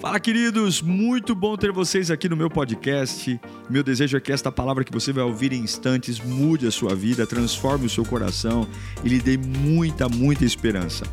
[0.00, 0.80] Fala, queridos!
[0.80, 3.40] Muito bom ter vocês aqui no meu podcast.
[3.68, 6.94] Meu desejo é que esta palavra que você vai ouvir em instantes mude a sua
[6.94, 8.64] vida, transforme o seu coração
[9.04, 11.04] e lhe dê muita, muita esperança.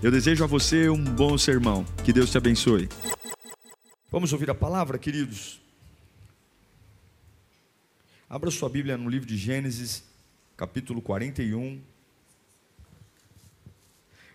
[0.00, 1.84] Eu desejo a você um bom sermão.
[2.04, 2.88] Que Deus te abençoe.
[4.08, 5.60] Vamos ouvir a palavra, queridos?
[8.30, 10.04] Abra sua Bíblia no livro de Gênesis,
[10.56, 11.80] capítulo 41.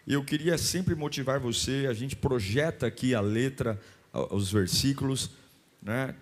[0.06, 3.80] Eu queria sempre motivar você, a gente projeta aqui a letra,
[4.14, 5.32] os versículos,
[5.82, 6.16] né?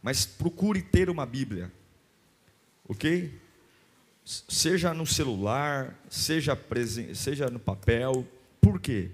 [0.00, 1.72] Mas procure ter uma Bíblia,
[2.88, 3.36] ok?
[4.24, 6.56] Seja no celular, seja,
[7.14, 8.26] seja no papel.
[8.60, 9.10] Por quê?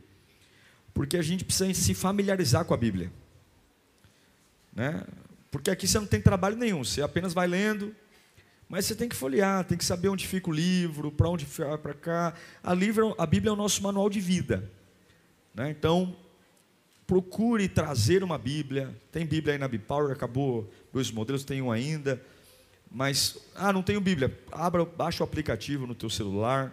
[0.93, 3.11] Porque a gente precisa se familiarizar com a Bíblia,
[4.73, 5.03] né?
[5.51, 7.95] Porque aqui você não tem trabalho nenhum, você apenas vai lendo,
[8.69, 11.77] mas você tem que folhear, tem que saber onde fica o livro, para onde vai
[11.77, 12.35] para cá.
[12.63, 14.71] A, livro, a Bíblia é o nosso manual de vida.
[15.55, 15.71] Né?
[15.71, 16.17] Então,
[17.13, 18.99] procure trazer uma Bíblia.
[19.13, 22.19] Tem Bíblia aí na Bipower, acabou dois modelos, tem um ainda.
[22.91, 24.35] Mas, ah, não tenho Bíblia.
[24.51, 26.73] Abra, baixa o aplicativo no teu celular.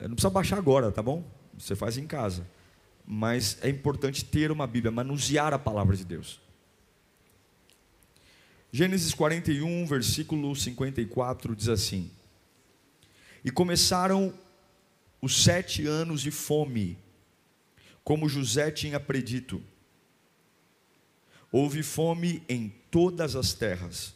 [0.00, 1.22] É, não precisa baixar agora, tá bom?
[1.58, 2.46] Você faz em casa.
[3.06, 6.40] Mas é importante ter uma Bíblia, manusear a palavra de Deus.
[8.72, 12.10] Gênesis 41, versículo 54 diz assim:
[13.44, 14.32] E começaram
[15.20, 16.96] os sete anos de fome,
[18.06, 19.60] como José tinha predito.
[21.50, 24.14] Houve fome em todas as terras,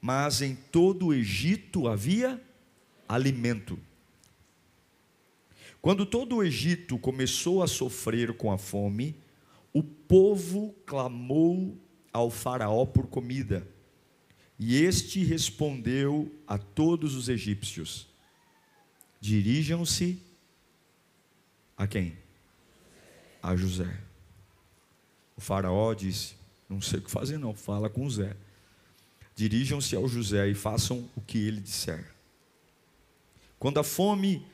[0.00, 2.42] mas em todo o Egito havia
[3.06, 3.78] alimento.
[5.82, 9.14] Quando todo o Egito começou a sofrer com a fome,
[9.74, 11.76] o povo clamou
[12.10, 13.68] ao Faraó por comida.
[14.58, 18.08] E este respondeu a todos os egípcios:
[19.20, 20.18] Dirijam-se
[21.76, 22.24] a quem?
[23.46, 23.96] A José.
[25.36, 26.34] O Faraó disse:
[26.68, 28.36] Não sei o que fazer, não, fala com José.
[29.36, 32.12] Dirijam-se ao José e façam o que ele disser.
[33.56, 34.44] Quando a fome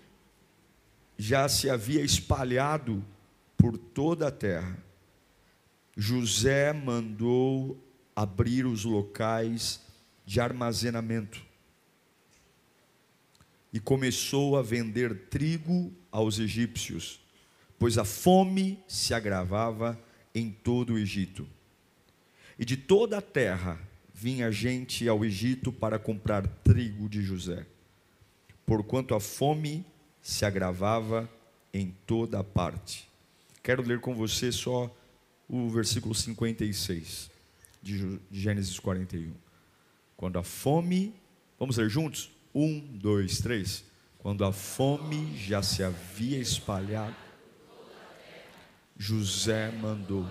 [1.16, 3.02] já se havia espalhado
[3.56, 4.76] por toda a terra,
[5.96, 7.82] José mandou
[8.14, 9.80] abrir os locais
[10.26, 11.42] de armazenamento
[13.72, 17.21] e começou a vender trigo aos egípcios,
[17.82, 20.00] pois a fome se agravava
[20.32, 21.48] em todo o Egito.
[22.56, 23.76] E de toda a terra
[24.14, 27.66] vinha gente ao Egito para comprar trigo de José,
[28.64, 29.84] porquanto a fome
[30.20, 31.28] se agravava
[31.74, 33.10] em toda a parte.
[33.64, 34.88] Quero ler com você só
[35.48, 37.32] o versículo 56
[37.82, 39.32] de Gênesis 41.
[40.16, 41.12] Quando a fome,
[41.58, 42.30] vamos ler juntos?
[42.54, 43.84] Um, dois, três.
[44.20, 47.31] Quando a fome já se havia espalhado,
[48.96, 50.26] José mandou.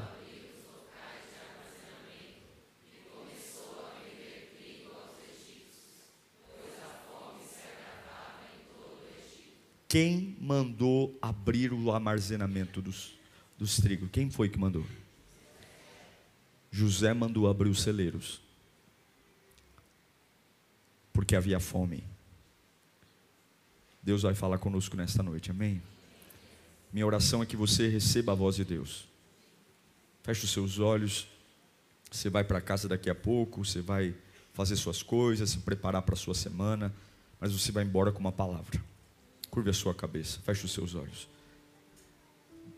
[9.87, 13.13] Quem mandou abrir o armazenamento dos,
[13.57, 14.09] dos trigos?
[14.09, 14.85] Quem foi que mandou?
[16.71, 18.41] José mandou abrir os celeiros,
[21.11, 22.05] porque havia fome.
[24.01, 25.81] Deus vai falar conosco nesta noite, amém?
[26.91, 29.07] Minha oração é que você receba a voz de Deus.
[30.23, 31.27] Feche os seus olhos.
[32.11, 34.13] Você vai para casa daqui a pouco, você vai
[34.53, 36.93] fazer suas coisas, se preparar para a sua semana,
[37.39, 38.83] mas você vai embora com uma palavra.
[39.49, 41.27] Curve a sua cabeça, feche os seus olhos.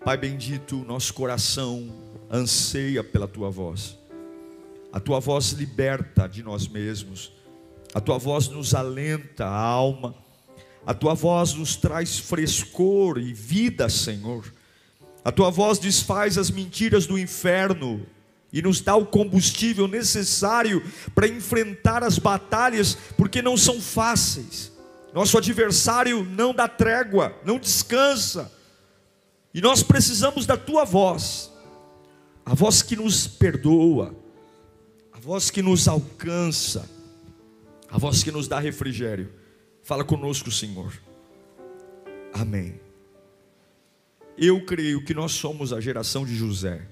[0.03, 1.90] Pai bendito, nosso coração
[2.29, 3.97] anseia pela tua voz.
[4.91, 7.31] A tua voz liberta de nós mesmos.
[7.94, 10.13] A tua voz nos alenta a alma.
[10.86, 14.46] A tua voz nos traz frescor e vida, Senhor.
[15.24, 18.06] A tua voz desfaz as mentiras do inferno
[18.52, 20.84] e nos dá o combustível necessário
[21.16, 24.72] para enfrentar as batalhas, porque não são fáceis.
[25.14, 28.52] Nosso adversário não dá trégua, não descansa
[29.54, 31.52] e nós precisamos da tua voz,
[32.44, 34.16] a voz que nos perdoa,
[35.12, 36.90] a voz que nos alcança,
[37.88, 39.32] a voz que nos dá refrigério.
[39.84, 40.94] Fala conosco, Senhor.
[42.34, 42.80] Amém.
[44.38, 46.88] Eu creio que nós somos a geração de José.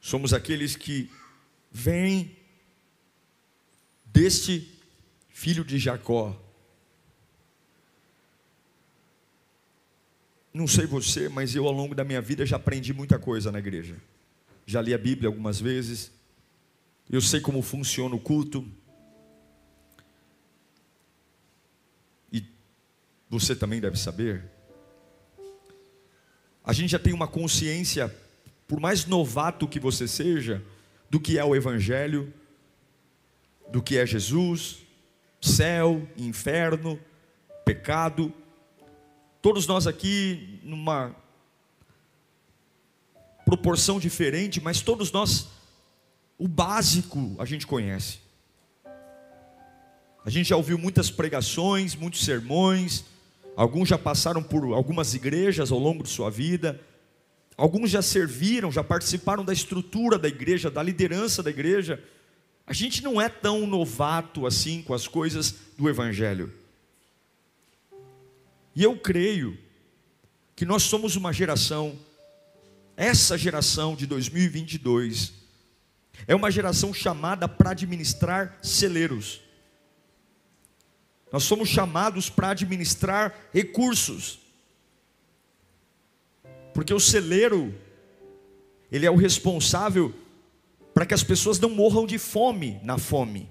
[0.00, 1.10] Somos aqueles que
[1.70, 2.36] vêm
[4.06, 4.70] deste
[5.28, 6.40] filho de Jacó,
[10.54, 13.58] Não sei você, mas eu ao longo da minha vida já aprendi muita coisa na
[13.58, 13.96] igreja.
[14.64, 16.12] Já li a Bíblia algumas vezes.
[17.10, 18.64] Eu sei como funciona o culto.
[23.34, 24.44] Você também deve saber.
[26.64, 28.14] a gente já tem uma consciência,
[28.66, 30.62] por mais novato que você seja,
[31.10, 32.32] do que é o Evangelho,
[33.70, 34.78] do que é Jesus,
[35.40, 36.98] céu, inferno,
[37.64, 38.32] pecado.
[39.42, 41.14] Todos nós aqui, numa
[43.44, 45.48] proporção diferente, mas todos nós,
[46.38, 48.20] o básico a gente conhece.
[50.24, 53.04] A gente já ouviu muitas pregações, muitos sermões,
[53.56, 56.80] alguns já passaram por algumas igrejas ao longo de sua vida,
[57.56, 62.02] alguns já serviram, já participaram da estrutura da igreja, da liderança da igreja.
[62.66, 66.52] A gente não é tão novato assim com as coisas do Evangelho.
[68.74, 69.56] E eu creio
[70.56, 71.98] que nós somos uma geração,
[72.96, 75.32] essa geração de 2022,
[76.26, 79.40] é uma geração chamada para administrar celeiros.
[81.34, 84.38] Nós somos chamados para administrar recursos.
[86.72, 87.74] Porque o celeiro,
[88.88, 90.14] ele é o responsável
[90.94, 93.50] para que as pessoas não morram de fome na fome,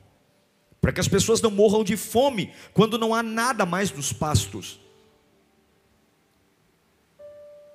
[0.79, 4.79] para que as pessoas não morram de fome quando não há nada mais nos pastos.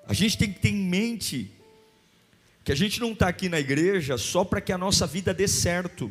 [0.06, 1.52] A gente tem que ter em mente
[2.64, 5.46] que a gente não está aqui na igreja só para que a nossa vida dê
[5.46, 6.11] certo,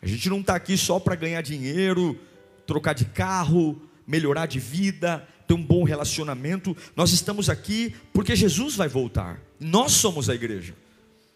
[0.00, 2.18] a gente não está aqui só para ganhar dinheiro,
[2.66, 6.76] trocar de carro, melhorar de vida, ter um bom relacionamento.
[6.96, 10.74] Nós estamos aqui porque Jesus vai voltar, nós somos a igreja.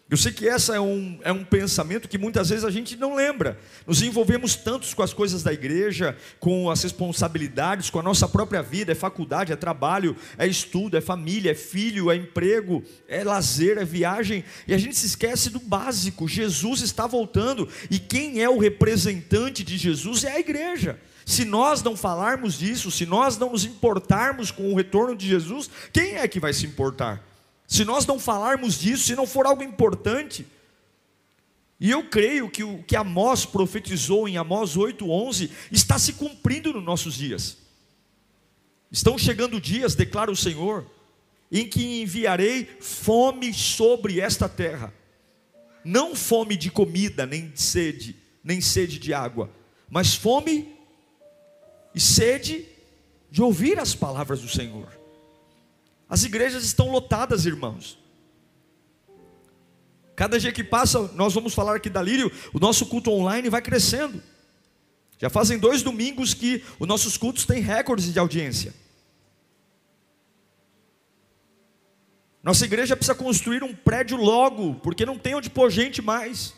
[0.09, 3.13] Eu sei que essa é um, é um pensamento que muitas vezes a gente não
[3.13, 3.59] lembra.
[3.85, 8.61] Nos envolvemos tantos com as coisas da igreja, com as responsabilidades, com a nossa própria
[8.61, 13.77] vida, é faculdade, é trabalho, é estudo, é família, é filho, é emprego, é lazer,
[13.77, 16.25] é viagem, e a gente se esquece do básico.
[16.25, 20.97] Jesus está voltando, e quem é o representante de Jesus é a igreja.
[21.27, 25.69] Se nós não falarmos disso, se nós não nos importarmos com o retorno de Jesus,
[25.91, 27.21] quem é que vai se importar?
[27.67, 30.47] Se nós não falarmos disso, se não for algo importante,
[31.81, 36.83] e eu creio que o que Amós profetizou em Amós 8:11 está se cumprindo nos
[36.85, 37.57] nossos dias.
[38.89, 40.89] Estão chegando dias, declara o Senhor,
[41.51, 44.93] em que enviarei fome sobre esta terra.
[45.83, 49.51] Não fome de comida, nem de sede, nem sede de água,
[49.89, 50.76] mas fome
[51.93, 52.65] e sede
[53.29, 54.87] de ouvir as palavras do Senhor.
[56.09, 57.99] As igrejas estão lotadas, irmãos.
[60.15, 63.61] Cada dia que passa, nós vamos falar aqui da Lírio, o nosso culto online vai
[63.61, 64.21] crescendo.
[65.19, 68.73] Já fazem dois domingos que os nossos cultos têm recordes de audiência.
[72.41, 76.53] Nossa igreja precisa construir um prédio logo, porque não tem onde pôr gente mais.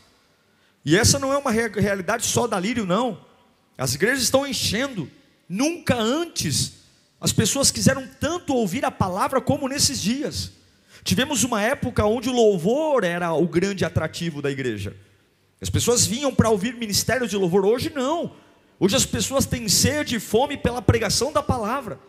[0.85, 3.25] E essa não é uma realidade só da Lírio, não.
[3.77, 5.09] As igrejas estão enchendo.
[5.50, 6.74] Nunca antes
[7.19, 10.51] as pessoas quiseram tanto ouvir a palavra como nesses dias.
[11.04, 14.96] Tivemos uma época onde o louvor era o grande atrativo da igreja.
[15.60, 18.36] As pessoas vinham para ouvir ministério de louvor, hoje não.
[18.80, 22.00] Hoje as pessoas têm sede e fome pela pregação da palavra,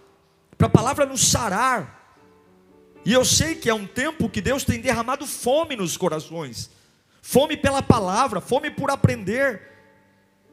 [0.56, 2.14] para a palavra nos sarar.
[3.04, 6.70] E eu sei que é um tempo que Deus tem derramado fome nos corações
[7.22, 9.62] fome pela palavra, fome por aprender,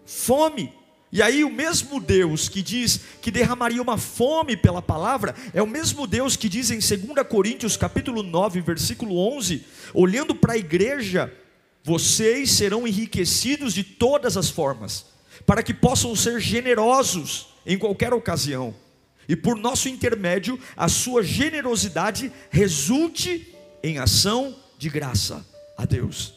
[0.05, 0.73] fome
[1.17, 5.65] e aí o mesmo Deus que diz que derramaria uma fome pela palavra, é o
[5.65, 9.65] mesmo Deus que diz em 2 Coríntios capítulo 9, versículo 11,
[9.95, 11.33] olhando para a igreja,
[11.83, 15.07] vocês serão enriquecidos de todas as formas,
[15.43, 18.75] para que possam ser generosos em qualquer ocasião.
[19.27, 25.43] E por nosso intermédio, a sua generosidade resulte em ação de graça
[25.75, 26.35] a Deus.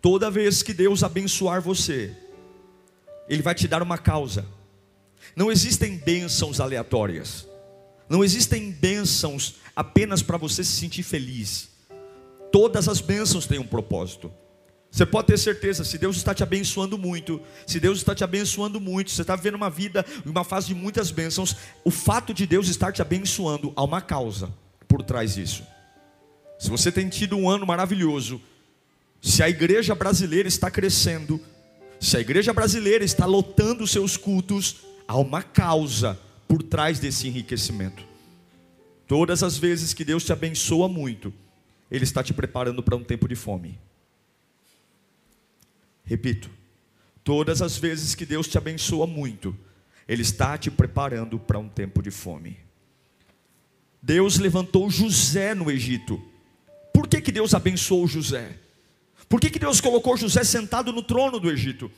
[0.00, 2.12] Toda vez que Deus abençoar você,
[3.28, 4.44] ele vai te dar uma causa.
[5.34, 7.46] Não existem bênçãos aleatórias.
[8.08, 11.70] Não existem bênçãos apenas para você se sentir feliz.
[12.50, 14.30] Todas as bênçãos têm um propósito.
[14.90, 18.78] Você pode ter certeza, se Deus está te abençoando muito, se Deus está te abençoando
[18.78, 22.68] muito, você está vivendo uma vida, uma fase de muitas bênçãos, o fato de Deus
[22.68, 24.52] estar te abençoando, há uma causa
[24.86, 25.62] por trás disso.
[26.58, 28.38] Se você tem tido um ano maravilhoso,
[29.22, 31.40] se a igreja brasileira está crescendo,
[32.02, 36.18] se a igreja brasileira está lotando seus cultos, há uma causa
[36.48, 38.04] por trás desse enriquecimento.
[39.06, 41.32] Todas as vezes que Deus te abençoa muito,
[41.88, 43.78] Ele está te preparando para um tempo de fome.
[46.04, 46.50] Repito,
[47.22, 49.56] todas as vezes que Deus te abençoa muito,
[50.08, 52.58] Ele está te preparando para um tempo de fome.
[54.02, 56.20] Deus levantou José no Egito.
[56.92, 58.58] Por que, que Deus abençoou José?
[59.32, 61.90] Por que, que Deus colocou José sentado no trono do Egito?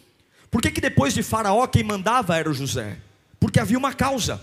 [0.52, 2.96] Por que, que depois de Faraó quem mandava era o José?
[3.40, 4.40] Porque havia uma causa.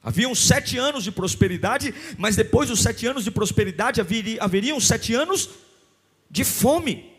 [0.00, 5.14] Haviam sete anos de prosperidade, mas depois dos sete anos de prosperidade haveria, haveriam sete
[5.14, 5.50] anos
[6.30, 7.12] de fome.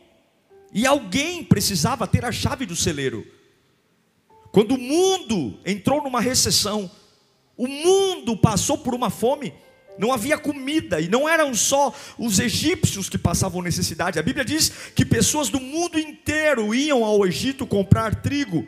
[0.72, 3.27] E alguém precisava ter a chave do celeiro.
[4.53, 6.89] Quando o mundo entrou numa recessão,
[7.58, 9.53] o mundo passou por uma fome,
[10.00, 14.18] não havia comida, e não eram só os egípcios que passavam necessidade.
[14.18, 18.65] A Bíblia diz que pessoas do mundo inteiro iam ao Egito comprar trigo.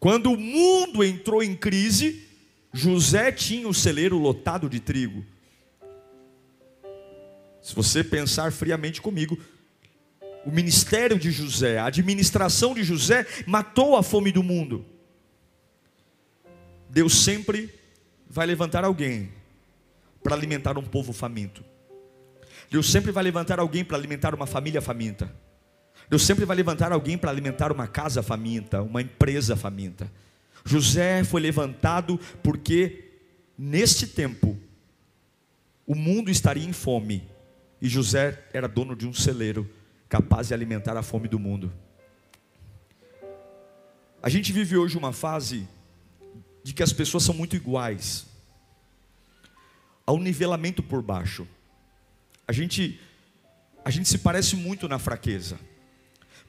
[0.00, 2.26] Quando o mundo entrou em crise,
[2.72, 5.22] José tinha o celeiro lotado de trigo.
[7.60, 9.38] Se você pensar friamente comigo,
[10.46, 14.82] o ministério de José, a administração de José matou a fome do mundo.
[16.88, 17.68] Deus sempre
[18.30, 19.43] vai levantar alguém
[20.24, 21.62] para alimentar um povo faminto.
[22.70, 25.30] Deus sempre vai levantar alguém para alimentar uma família faminta.
[26.08, 30.10] Deus sempre vai levantar alguém para alimentar uma casa faminta, uma empresa faminta.
[30.64, 33.04] José foi levantado porque
[33.56, 34.58] neste tempo
[35.86, 37.28] o mundo estaria em fome
[37.80, 39.70] e José era dono de um celeiro
[40.08, 41.70] capaz de alimentar a fome do mundo.
[44.22, 45.68] A gente vive hoje uma fase
[46.62, 48.33] de que as pessoas são muito iguais
[50.06, 51.46] ao nivelamento por baixo.
[52.46, 53.00] A gente
[53.84, 55.58] a gente se parece muito na fraqueza,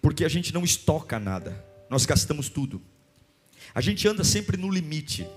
[0.01, 1.65] porque a gente não estoca nada.
[1.89, 2.81] Nós gastamos tudo.
[3.73, 5.27] A gente anda sempre no limite.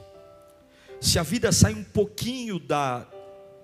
[1.00, 3.06] Se a vida sai um pouquinho da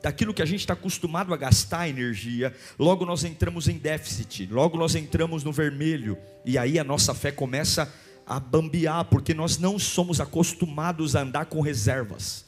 [0.03, 4.77] daquilo que a gente está acostumado a gastar energia, logo nós entramos em déficit, logo
[4.77, 7.91] nós entramos no vermelho, e aí a nossa fé começa
[8.27, 12.45] a bambear, porque nós não somos acostumados a andar com reservas.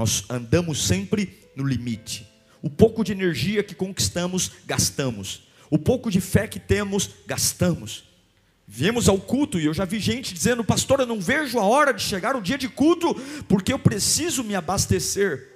[0.00, 2.26] Nós andamos sempre no limite.
[2.62, 5.42] O pouco de energia que conquistamos, gastamos.
[5.68, 8.04] O pouco de fé que temos, gastamos.
[8.66, 11.92] Viemos ao culto e eu já vi gente dizendo, pastor, eu não vejo a hora
[11.92, 13.14] de chegar o dia de culto,
[13.46, 15.46] porque eu preciso me abastecer.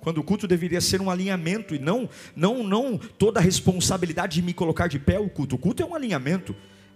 [0.00, 4.42] Quando o culto deveria ser um alinhamento e não, não, não toda a responsabilidade de
[4.42, 5.54] me colocar de pé o culto.
[5.54, 6.52] O culto é um alinhamento.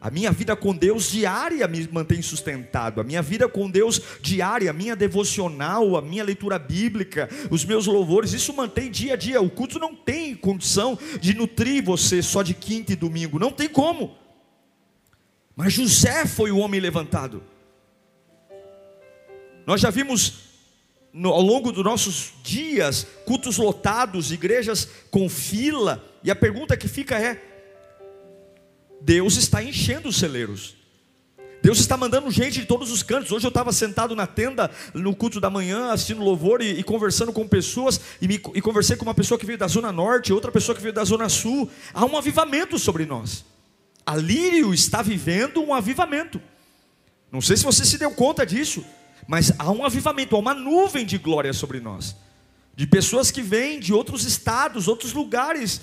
[0.07, 3.01] A minha vida com Deus diária me mantém sustentado.
[3.01, 7.89] A minha vida com Deus diária, a minha devocional, a minha leitura bíblica, os meus
[7.89, 9.43] louvores, isso mantém dia a dia.
[9.43, 13.69] O culto não tem condição de nutrir você só de quinta e domingo, não tem
[13.69, 14.17] como.
[15.57, 17.43] Mas José foi o homem levantado.
[19.67, 20.35] Nós já vimos
[21.13, 26.87] no, ao longo dos nossos dias cultos lotados, igrejas com fila, e a pergunta que
[26.87, 27.56] fica é:
[29.07, 30.75] Deus está enchendo os celeiros.
[31.63, 33.31] Deus está mandando gente de todos os cantos.
[33.31, 37.33] Hoje eu estava sentado na tenda no culto da manhã, assistindo louvor e, e conversando
[37.33, 38.01] com pessoas.
[38.21, 40.83] E, me, e conversei com uma pessoa que veio da Zona Norte, outra pessoa que
[40.83, 41.71] veio da Zona Sul.
[41.95, 43.45] Há um avivamento sobre nós.
[44.05, 46.43] A Lírio está vivendo um avivamento.
[47.31, 48.85] Não sei se você se deu conta disso,
[49.29, 52.17] mas há um avivamento, há uma nuvem de glória sobre nós.
[52.75, 55.81] De pessoas que vêm de outros estados, outros lugares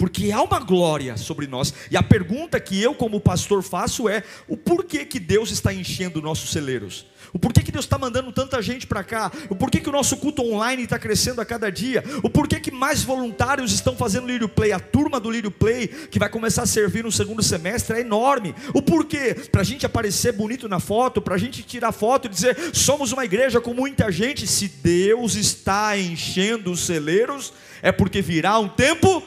[0.00, 1.74] porque há uma glória sobre nós.
[1.90, 6.22] E a pergunta que eu, como pastor, faço é: o porquê que Deus está enchendo
[6.22, 7.04] nossos celeiros?
[7.34, 9.30] O porquê que Deus está mandando tanta gente para cá?
[9.50, 12.02] O porquê que o nosso culto online está crescendo a cada dia?
[12.22, 14.72] O porquê que mais voluntários estão fazendo Lírio Play?
[14.72, 18.54] A turma do Lírio Play, que vai começar a servir no segundo semestre, é enorme.
[18.72, 19.34] O porquê?
[19.52, 23.12] Para a gente aparecer bonito na foto, para a gente tirar foto e dizer: somos
[23.12, 24.46] uma igreja com muita gente.
[24.46, 27.52] Se Deus está enchendo os celeiros,
[27.82, 29.22] é porque virá um tempo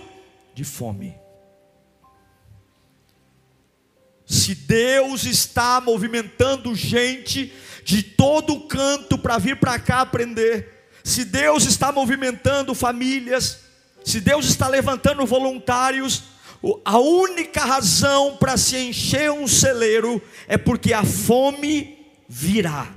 [0.53, 1.19] de fome.
[4.25, 11.65] Se Deus está movimentando gente de todo canto para vir para cá aprender, se Deus
[11.65, 13.59] está movimentando famílias,
[14.03, 16.23] se Deus está levantando voluntários,
[16.85, 22.95] a única razão para se encher um celeiro é porque a fome virá.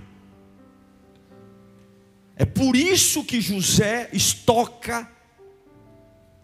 [2.37, 5.11] É por isso que José estoca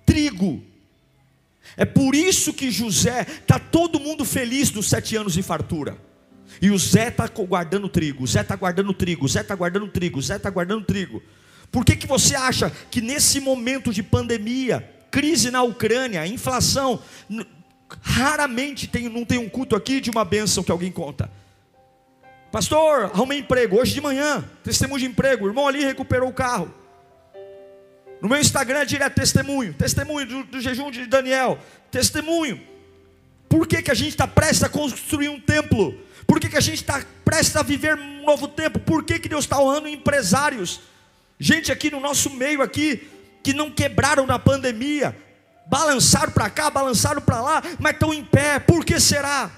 [0.04, 0.71] trigo
[1.76, 5.96] é por isso que José, está todo mundo feliz dos sete anos de fartura.
[6.60, 9.88] E o Zé está guardando trigo, o Zé está guardando trigo, o Zé está guardando
[9.88, 11.22] trigo, o Zé está guardando trigo.
[11.70, 17.00] Por que, que você acha que nesse momento de pandemia, crise na Ucrânia, inflação,
[18.00, 21.30] raramente tem, não tem um culto aqui de uma bênção que alguém conta.
[22.50, 26.72] Pastor, arrumei emprego hoje de manhã, testemunho de emprego, o irmão ali recuperou o carro.
[28.22, 31.58] No meu Instagram é direto testemunho, testemunho do, do jejum de Daniel,
[31.90, 32.62] testemunho.
[33.48, 35.92] Por que, que a gente está prestes a construir um templo?
[36.24, 38.78] Por que, que a gente está prestes a viver um novo tempo?
[38.78, 40.82] Por que, que Deus está honrando empresários?
[41.36, 43.10] Gente aqui no nosso meio aqui,
[43.42, 45.16] que não quebraram na pandemia,
[45.66, 48.60] balançaram para cá, balançaram para lá, mas estão em pé.
[48.60, 49.50] Por que será?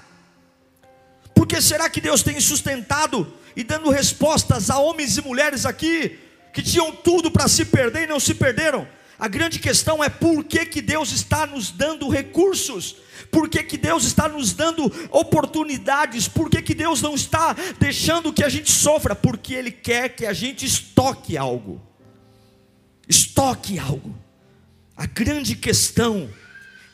[1.35, 6.24] Por que será que Deus tem sustentado e dando respostas a homens e mulheres aqui
[6.55, 8.87] que tinham tudo para se perder e não se perderam?
[9.19, 12.95] A grande questão é por que, que Deus está nos dando recursos,
[13.29, 18.31] por que, que Deus está nos dando oportunidades, por que, que Deus não está deixando
[18.31, 21.81] que a gente sofra, porque Ele quer que a gente estoque algo.
[23.07, 24.15] Estoque algo.
[24.95, 26.29] A grande questão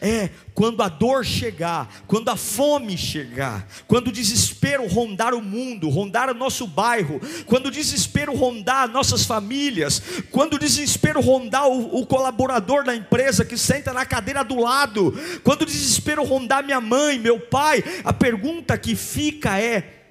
[0.02, 5.90] é quando a dor chegar, quando a fome chegar, quando o desespero rondar o mundo,
[5.90, 12.00] rondar o nosso bairro, quando o desespero rondar nossas famílias, quando o desespero rondar o,
[12.02, 16.82] o colaborador da empresa que senta na cadeira do lado, quando o desespero rondar minha
[16.82, 20.02] mãe, meu pai, a pergunta que fica é: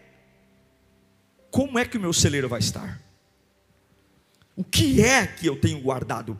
[1.50, 3.02] como é que o meu celeiro vai estar?
[4.54, 6.38] O que é que eu tenho guardado?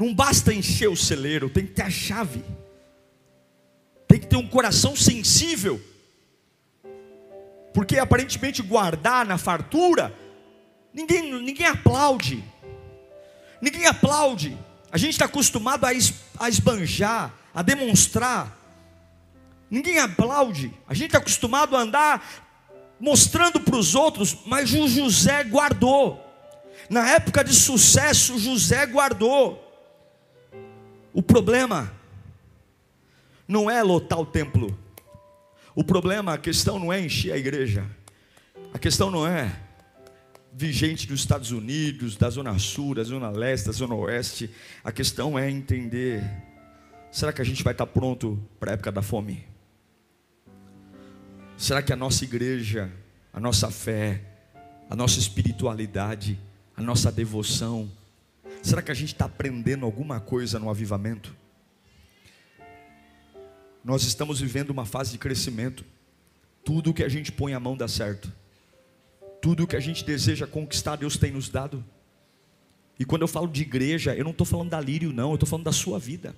[0.00, 2.42] Não basta encher o celeiro, tem que ter a chave.
[4.08, 5.78] Tem que ter um coração sensível.
[7.74, 10.16] Porque aparentemente guardar na fartura,
[10.94, 12.42] ninguém, ninguém aplaude.
[13.60, 14.56] Ninguém aplaude.
[14.90, 18.56] A gente está acostumado a, es, a esbanjar, a demonstrar.
[19.70, 20.72] Ninguém aplaude.
[20.88, 22.46] A gente está acostumado a andar
[22.98, 26.24] mostrando para os outros, mas o José guardou.
[26.88, 29.69] Na época de sucesso, José guardou.
[31.12, 31.92] O problema
[33.46, 34.78] não é lotar o templo.
[35.74, 37.84] O problema, a questão não é encher a igreja.
[38.72, 39.52] A questão não é
[40.52, 44.50] vir gente dos Estados Unidos, da Zona Sul, da Zona Leste, da Zona Oeste.
[44.84, 46.22] A questão é entender:
[47.10, 49.44] será que a gente vai estar pronto para a época da fome?
[51.56, 52.90] Será que a nossa igreja,
[53.32, 54.22] a nossa fé,
[54.88, 56.38] a nossa espiritualidade,
[56.76, 57.90] a nossa devoção,
[58.62, 61.34] Será que a gente está aprendendo alguma coisa no avivamento?
[63.82, 65.84] Nós estamos vivendo uma fase de crescimento.
[66.64, 68.30] Tudo que a gente põe a mão dá certo.
[69.40, 71.82] Tudo que a gente deseja conquistar, Deus tem nos dado.
[72.98, 75.48] E quando eu falo de igreja, eu não estou falando da lírio, não, eu estou
[75.48, 76.36] falando da sua vida.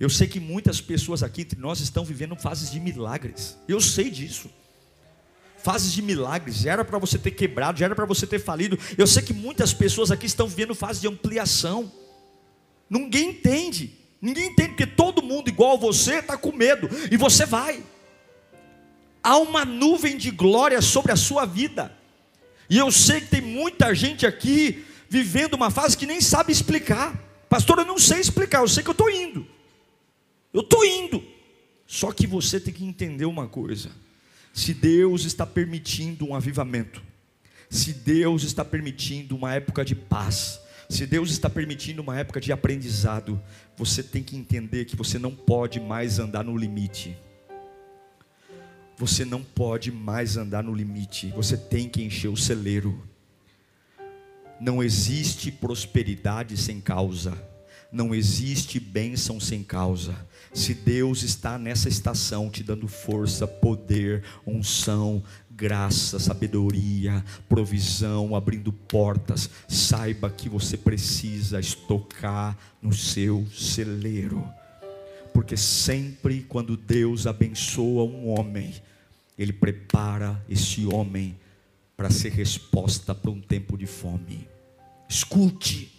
[0.00, 3.56] Eu sei que muitas pessoas aqui entre nós estão vivendo fases de milagres.
[3.68, 4.50] Eu sei disso
[5.62, 8.78] fases de milagres, era para você ter quebrado, era para você ter falido.
[8.96, 11.90] Eu sei que muitas pessoas aqui estão vivendo fase de ampliação.
[12.88, 17.82] Ninguém entende, ninguém entende, porque todo mundo igual você está com medo, e você vai.
[19.22, 21.92] Há uma nuvem de glória sobre a sua vida,
[22.70, 27.14] e eu sei que tem muita gente aqui vivendo uma fase que nem sabe explicar.
[27.48, 29.46] Pastor, eu não sei explicar, eu sei que eu estou indo.
[30.52, 31.22] Eu estou indo.
[31.86, 33.90] Só que você tem que entender uma coisa
[34.58, 37.00] se Deus está permitindo um avivamento,
[37.70, 42.50] se Deus está permitindo uma época de paz, se Deus está permitindo uma época de
[42.50, 43.40] aprendizado,
[43.76, 47.16] você tem que entender que você não pode mais andar no limite.
[48.96, 53.00] Você não pode mais andar no limite, você tem que encher o celeiro.
[54.60, 57.40] Não existe prosperidade sem causa,
[57.90, 60.14] não existe bênção sem causa.
[60.52, 69.50] Se Deus está nessa estação te dando força, poder, unção, graça, sabedoria, provisão, abrindo portas,
[69.66, 74.44] saiba que você precisa estocar no seu celeiro.
[75.32, 78.74] Porque sempre quando Deus abençoa um homem,
[79.38, 81.36] ele prepara esse homem
[81.96, 84.48] para ser resposta para um tempo de fome.
[85.08, 85.97] Escute.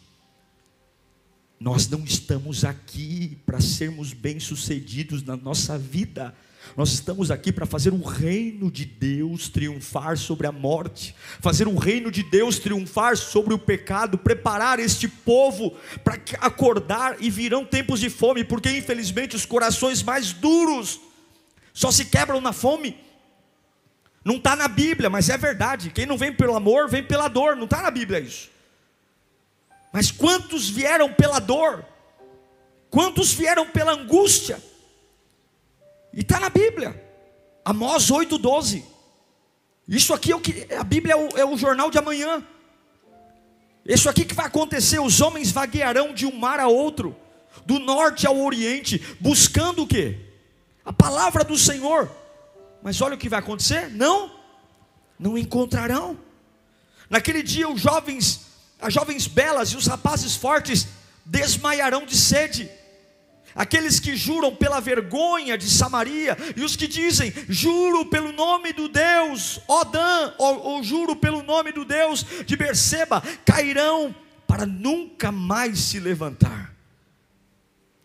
[1.60, 6.34] Nós não estamos aqui para sermos bem-sucedidos na nossa vida.
[6.78, 11.78] Nós estamos aqui para fazer o reino de Deus triunfar sobre a morte, fazer o
[11.78, 18.00] reino de Deus triunfar sobre o pecado, preparar este povo para acordar e virão tempos
[18.00, 21.02] de fome, porque infelizmente os corações mais duros
[21.74, 22.96] só se quebram na fome.
[24.24, 25.90] Não está na Bíblia, mas é verdade.
[25.90, 27.58] Quem não vem pelo amor, vem pela dor.
[27.58, 28.50] Não está na Bíblia isso.
[29.92, 31.86] Mas quantos vieram pela dor?
[32.90, 34.62] Quantos vieram pela angústia?
[36.14, 37.02] E está na Bíblia,
[37.64, 38.84] Amós 8,12.
[39.88, 42.46] Isso aqui é o que a Bíblia é o, é o jornal de amanhã.
[43.86, 47.16] Isso aqui que vai acontecer: os homens vaguearão de um mar a outro,
[47.66, 50.18] do norte ao oriente, buscando o que?
[50.86, 52.10] A palavra do Senhor.
[52.84, 54.32] Mas olha o que vai acontecer: não,
[55.18, 56.18] não encontrarão.
[57.10, 58.49] Naquele dia, os jovens
[58.82, 60.88] as jovens belas e os rapazes fortes
[61.26, 62.70] desmaiarão de sede.
[63.54, 68.88] Aqueles que juram pela vergonha de Samaria, e os que dizem, juro pelo nome do
[68.88, 74.16] Deus, Odã, ou, ou juro pelo nome do Deus de Berseba, cairão
[74.48, 76.74] para nunca mais se levantar.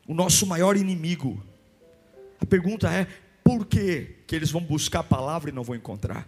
[0.07, 1.43] O nosso maior inimigo,
[2.41, 3.07] a pergunta é:
[3.43, 6.27] Por que, que eles vão buscar a palavra e não vão encontrar?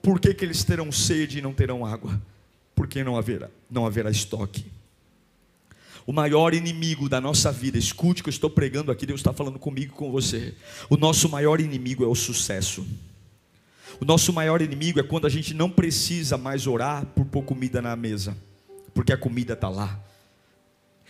[0.00, 2.20] Por que, que eles terão sede e não terão água?
[2.74, 4.64] Porque não haverá, não haverá estoque.
[6.06, 9.32] O maior inimigo da nossa vida, escute o que eu estou pregando aqui, Deus está
[9.32, 10.54] falando comigo com você.
[10.90, 12.84] O nosso maior inimigo é o sucesso.
[14.00, 17.80] O nosso maior inimigo é quando a gente não precisa mais orar por pôr comida
[17.80, 18.36] na mesa,
[18.92, 20.00] porque a comida está lá.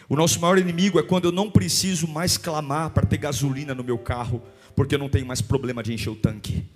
[0.09, 3.83] O nosso maior inimigo é quando eu não preciso mais clamar para ter gasolina no
[3.83, 4.43] meu carro,
[4.77, 6.67] porque eu não tenho mais problema de encher o tanque.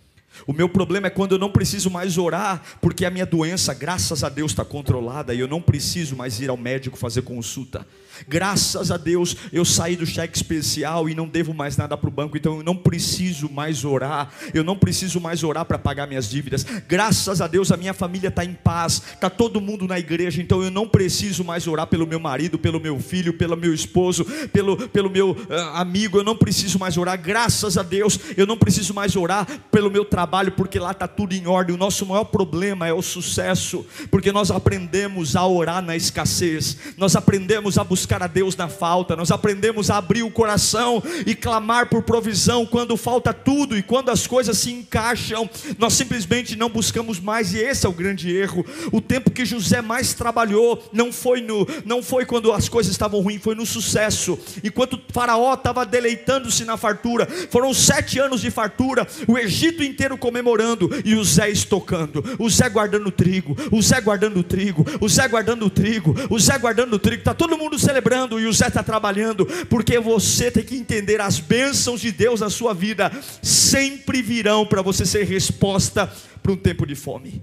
[0.47, 4.25] O meu problema é quando eu não preciso mais orar, porque a minha doença, graças
[4.25, 7.87] a Deus, está controlada e eu não preciso mais ir ao médico fazer consulta.
[8.29, 12.13] Graças a Deus eu saí do cheque especial e não devo mais nada para o
[12.13, 16.29] banco, então eu não preciso mais orar, eu não preciso mais orar para pagar minhas
[16.29, 16.65] dívidas.
[16.89, 20.63] Graças a Deus a minha família está em paz, está todo mundo na igreja, então
[20.63, 24.77] eu não preciso mais orar pelo meu marido, pelo meu filho, pelo meu esposo, pelo,
[24.89, 27.21] pelo meu uh, amigo, eu não preciso mais orar.
[27.21, 30.26] Graças a Deus eu não preciso mais orar pelo meu trabalho,
[30.57, 31.75] porque lá está tudo em ordem.
[31.75, 37.15] O nosso maior problema é o sucesso, porque nós aprendemos a orar na escassez, nós
[37.15, 41.35] aprendemos a buscar buscar a Deus na falta, nós aprendemos a abrir o coração e
[41.35, 46.69] clamar por provisão quando falta tudo e quando as coisas se encaixam, nós simplesmente não
[46.69, 48.65] buscamos mais e esse é o grande erro.
[48.93, 53.21] O tempo que José mais trabalhou não foi no, não foi quando as coisas estavam
[53.21, 54.39] ruins, foi no sucesso.
[54.63, 60.91] Enquanto Faraó estava deleitando-se na fartura, foram sete anos de fartura, o Egito inteiro comemorando
[61.05, 65.69] e o Zé estocando, o Zé guardando trigo, o Zé guardando trigo, o Zé guardando
[65.71, 69.99] trigo, o Zé guardando trigo, está todo mundo celebrando e o Zé está trabalhando, porque
[69.99, 73.11] você tem que entender as bênçãos de Deus na sua vida
[73.43, 76.07] sempre virão para você ser resposta
[76.43, 77.43] para um tempo de fome.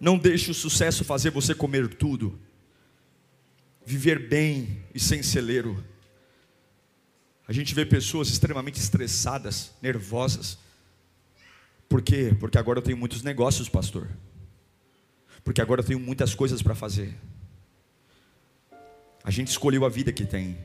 [0.00, 2.38] Não deixe o sucesso fazer você comer tudo,
[3.86, 5.91] viver bem e sem celeiro.
[7.52, 10.56] A gente vê pessoas extremamente estressadas, nervosas.
[11.86, 12.34] Por quê?
[12.40, 14.08] Porque agora eu tenho muitos negócios, pastor.
[15.44, 17.14] Porque agora eu tenho muitas coisas para fazer.
[19.22, 20.56] A gente escolheu a vida que tem.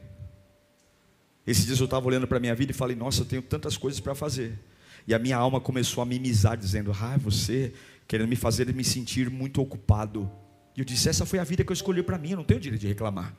[1.46, 3.76] Esses dias eu estava olhando para a minha vida e falei, nossa, eu tenho tantas
[3.76, 4.58] coisas para fazer.
[5.06, 7.74] E a minha alma começou a mimizar, dizendo, ah, você
[8.08, 10.32] querendo me fazer me sentir muito ocupado.
[10.74, 12.62] E eu disse, essa foi a vida que eu escolhi para mim, eu não tenho
[12.62, 13.36] direito de reclamar.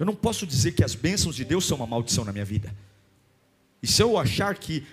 [0.00, 2.74] Eu não posso dizer que as bênçãos de Deus são uma maldição na minha vida.
[3.82, 4.86] E se eu achar que,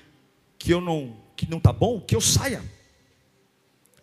[0.60, 2.62] que eu não que não está bom, que eu saia.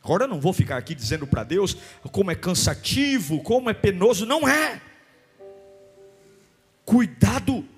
[0.02, 1.76] Agora eu não vou ficar aqui dizendo para Deus
[2.10, 4.80] como é cansativo, como é penoso, não é.
[6.86, 7.68] Cuidado,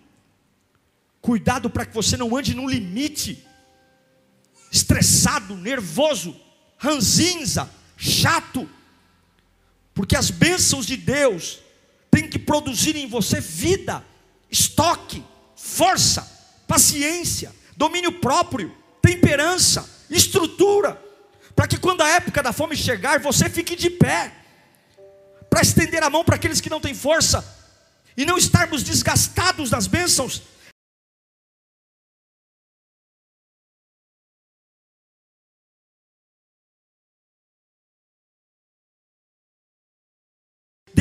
[1.21, 3.45] cuidado para que você não ande no limite,
[4.71, 6.39] estressado, nervoso,
[6.77, 8.69] ranzinza, chato,
[9.95, 11.66] porque as bênçãos de Deus
[12.17, 14.03] têm que produzir em você vida,
[14.51, 15.23] estoque,
[15.55, 16.27] força,
[16.67, 20.99] paciência, domínio próprio, temperança, estrutura,
[21.55, 24.33] para que quando a época da fome chegar, você fique de pé,
[25.51, 27.45] para estender a mão para aqueles que não têm força,
[28.17, 30.41] e não estarmos desgastados nas bênçãos.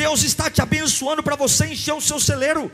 [0.06, 2.70] Deus está te abençoando para você encher o seu celeiro.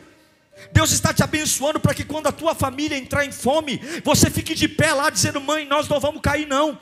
[0.70, 4.54] Deus está te abençoando para que quando a tua família entrar em fome, você fique
[4.54, 6.78] de pé lá dizendo: "Mãe, nós não vamos cair não"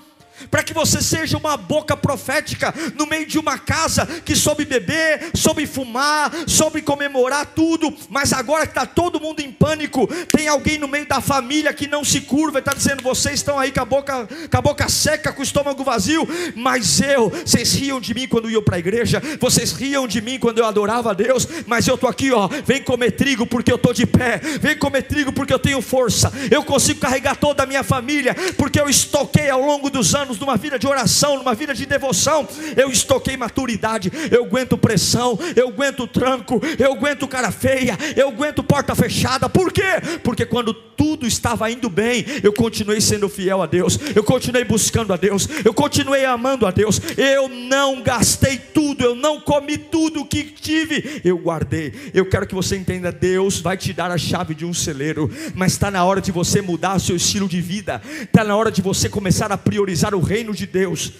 [0.50, 5.30] para que você seja uma boca profética no meio de uma casa que soube beber,
[5.34, 10.78] soube fumar, soube comemorar tudo, mas agora que está todo mundo em pânico, tem alguém
[10.78, 13.80] no meio da família que não se curva e está dizendo: vocês estão aí com
[13.80, 18.14] a, boca, com a boca seca, com o estômago vazio, mas eu, vocês riam de
[18.14, 21.46] mim quando iam para a igreja, vocês riam de mim quando eu adorava a Deus,
[21.66, 25.02] mas eu estou aqui, ó, vem comer trigo porque eu estou de pé, vem comer
[25.02, 29.48] trigo porque eu tenho força, eu consigo carregar toda a minha família, porque eu estoquei
[29.50, 33.36] ao longo dos anos anos numa vida de oração, numa vida de devoção, eu estoquei
[33.36, 39.48] maturidade, eu aguento pressão, eu aguento tranco, eu aguento cara feia, eu aguento porta fechada.
[39.48, 39.82] Por quê?
[40.22, 45.12] Porque quando tudo estava indo bem, eu continuei sendo fiel a Deus, eu continuei buscando
[45.12, 47.00] a Deus, eu continuei amando a Deus.
[47.16, 51.92] Eu não gastei tudo, eu não comi tudo que tive, eu guardei.
[52.14, 55.72] Eu quero que você entenda: Deus vai te dar a chave de um celeiro, mas
[55.72, 59.08] está na hora de você mudar seu estilo de vida, está na hora de você
[59.08, 61.12] começar a priorizar o o reino de Deus.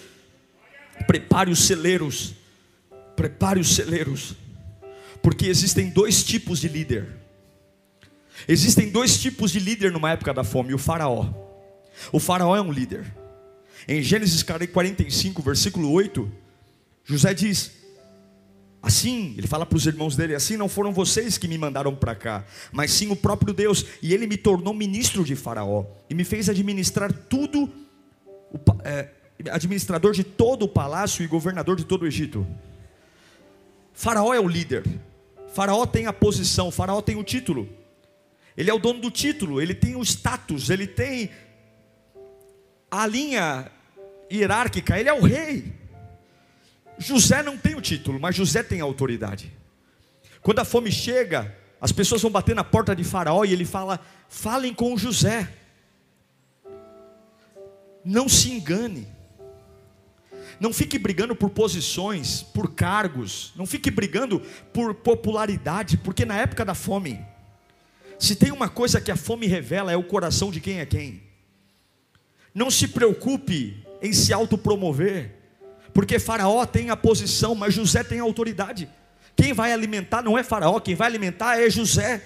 [1.07, 2.35] Prepare os celeiros.
[3.15, 4.35] Prepare os celeiros.
[5.21, 7.07] Porque existem dois tipos de líder.
[8.47, 11.33] Existem dois tipos de líder numa época da fome: o Faraó.
[12.11, 13.05] O Faraó é um líder.
[13.87, 16.31] Em Gênesis 45, versículo 8,
[17.03, 17.71] José diz:
[18.81, 22.15] Assim, ele fala para os irmãos dele: assim não foram vocês que me mandaram para
[22.15, 26.23] cá, mas sim o próprio Deus, e ele me tornou ministro de Faraó, e me
[26.23, 27.69] fez administrar tudo,
[28.83, 29.09] é,
[29.51, 32.45] administrador de todo o palácio e governador de todo o Egito.
[33.93, 34.83] Faraó é o líder,
[35.53, 37.67] Faraó tem a posição, Faraó tem o título,
[38.55, 41.29] ele é o dono do título, ele tem o status, ele tem
[42.89, 43.71] a linha
[44.31, 45.73] hierárquica, ele é o rei.
[46.97, 49.51] José não tem o título, mas José tem a autoridade.
[50.41, 53.99] Quando a fome chega, as pessoas vão bater na porta de Faraó e ele fala:
[54.29, 55.51] falem com José.
[58.03, 59.07] Não se engane.
[60.59, 63.51] Não fique brigando por posições, por cargos.
[63.55, 64.39] Não fique brigando
[64.73, 67.19] por popularidade, porque na época da fome,
[68.19, 71.23] se tem uma coisa que a fome revela é o coração de quem é quem.
[72.53, 75.41] Não se preocupe em se autopromover
[75.93, 78.89] porque Faraó tem a posição, mas José tem a autoridade.
[79.35, 82.23] Quem vai alimentar não é Faraó, quem vai alimentar é José.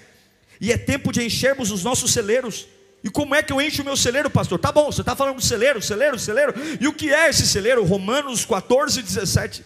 [0.60, 2.66] E é tempo de enchermos os nossos celeiros.
[3.06, 4.58] E como é que eu encho o meu celeiro, pastor?
[4.58, 6.52] Tá bom, você está falando de celeiro, celeiro, celeiro.
[6.80, 7.84] E o que é esse celeiro?
[7.84, 9.64] Romanos 14, 17.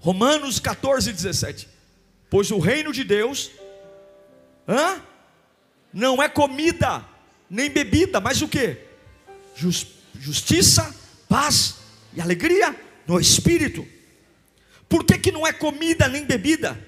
[0.00, 1.66] Romanos 14, 17.
[2.28, 3.50] Pois o reino de Deus
[4.68, 5.00] hã?
[5.94, 7.02] não é comida,
[7.48, 8.76] nem bebida, mas o que?
[10.20, 10.94] Justiça,
[11.26, 11.76] paz
[12.12, 13.88] e alegria no espírito.
[14.90, 16.78] Por que, que não é comida nem bebida?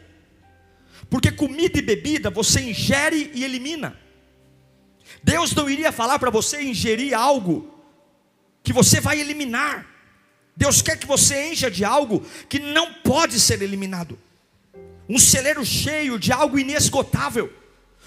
[1.08, 4.04] Porque comida e bebida você ingere e elimina.
[5.22, 7.72] Deus não iria falar para você ingerir algo
[8.62, 9.86] que você vai eliminar.
[10.56, 14.18] Deus quer que você encha de algo que não pode ser eliminado.
[15.08, 17.52] Um celeiro cheio de algo inesgotável.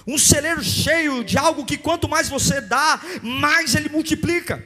[0.07, 4.65] Um celeiro cheio de algo que quanto mais você dá, mais ele multiplica.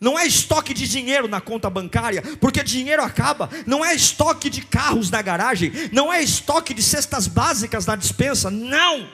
[0.00, 3.48] Não é estoque de dinheiro na conta bancária, porque dinheiro acaba.
[3.66, 5.72] Não é estoque de carros na garagem.
[5.90, 8.50] Não é estoque de cestas básicas na dispensa.
[8.50, 9.08] Não.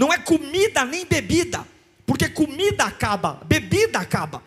[0.00, 1.68] Não é comida nem bebida,
[2.06, 4.42] porque comida acaba, bebida acaba.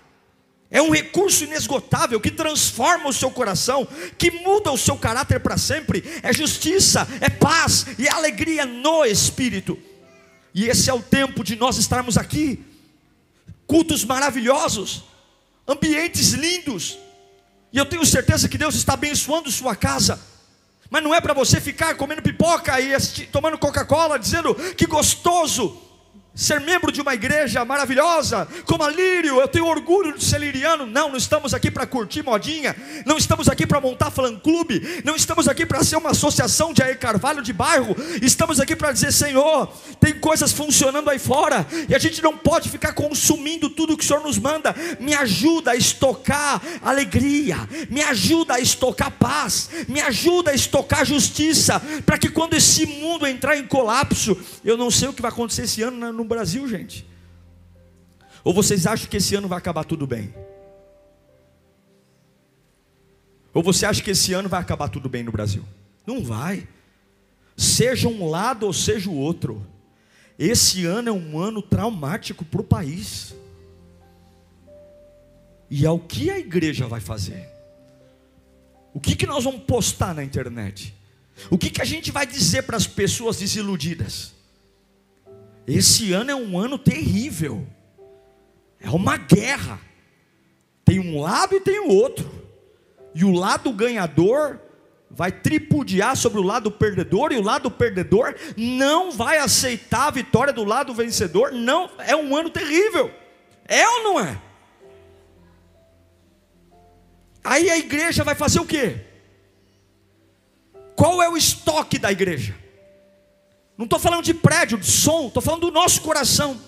[0.71, 3.87] É um recurso inesgotável que transforma o seu coração,
[4.17, 6.03] que muda o seu caráter para sempre.
[6.23, 9.77] É justiça, é paz e é alegria no espírito.
[10.55, 12.65] E esse é o tempo de nós estarmos aqui
[13.67, 15.03] cultos maravilhosos,
[15.67, 16.97] ambientes lindos,
[17.71, 20.19] e eu tenho certeza que Deus está abençoando sua casa.
[20.93, 22.95] Mas não é para você ficar comendo pipoca e
[23.31, 25.75] tomando Coca-Cola, dizendo que gostoso
[26.35, 30.85] ser membro de uma igreja maravilhosa, como a Lírio, eu tenho orgulho de ser liriano.
[30.85, 35.47] Não, não estamos aqui para curtir modinha, não estamos aqui para montar fã-clube, não estamos
[35.47, 39.71] aqui para ser uma associação de Air Carvalho de bairro, estamos aqui para dizer: Senhor,
[39.99, 44.07] tem coisas funcionando aí fora, e a gente não pode ficar consumindo tudo que o
[44.07, 44.75] Senhor nos manda.
[44.99, 47.57] Me ajuda a estocar alegria,
[47.89, 53.27] me ajuda a estocar paz, me ajuda a estocar justiça, para que quando esse mundo
[53.27, 56.67] entrar em colapso, eu não sei o que vai acontecer esse ano no no Brasil,
[56.67, 57.05] gente?
[58.43, 60.33] Ou vocês acham que esse ano vai acabar tudo bem?
[63.53, 65.63] Ou você acha que esse ano vai acabar tudo bem no Brasil?
[66.07, 66.67] Não vai.
[67.55, 69.65] Seja um lado ou seja o outro.
[70.39, 73.35] Esse ano é um ano traumático para o país.
[75.69, 77.47] E é o que a igreja vai fazer?
[78.93, 80.93] O que, que nós vamos postar na internet?
[81.49, 84.33] O que, que a gente vai dizer para as pessoas desiludidas?
[85.67, 87.65] Esse ano é um ano terrível.
[88.79, 89.79] É uma guerra.
[90.83, 92.29] Tem um lado e tem o outro.
[93.15, 94.59] E o lado ganhador
[95.09, 100.51] vai tripudiar sobre o lado perdedor e o lado perdedor não vai aceitar a vitória
[100.51, 101.51] do lado vencedor.
[101.51, 103.11] Não, é um ano terrível.
[103.65, 104.41] É ou não é?
[107.43, 109.01] Aí a igreja vai fazer o quê?
[110.95, 112.62] Qual é o estoque da igreja?
[113.77, 116.59] Não estou falando de prédio, de som, estou falando do nosso coração.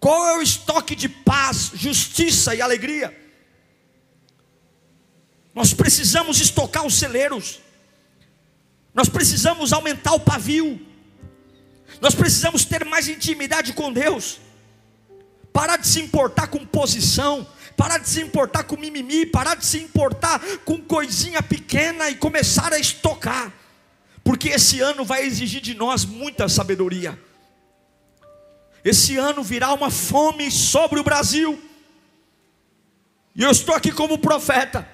[0.00, 3.16] Qual é o estoque de paz, justiça e alegria?
[5.54, 7.60] Nós precisamos estocar os celeiros,
[8.92, 10.80] nós precisamos aumentar o pavio,
[12.00, 14.40] nós precisamos ter mais intimidade com Deus,
[15.52, 19.78] parar de se importar com posição, parar de se importar com mimimi, parar de se
[19.78, 23.52] importar com coisinha pequena e começar a estocar
[24.24, 27.20] porque esse ano vai exigir de nós muita sabedoria.
[28.82, 31.62] Esse ano virá uma fome sobre o Brasil,
[33.36, 34.88] e eu estou aqui como profeta.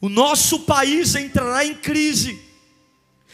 [0.00, 2.40] O nosso país entrará em crise,